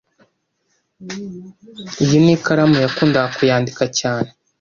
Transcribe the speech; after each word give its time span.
Iyi 2.03 2.17
ni 2.23 2.31
ikaramu 2.35 2.77
yakundaga 2.85 3.33
kuyandika 3.37 3.83
cyane 3.99 4.29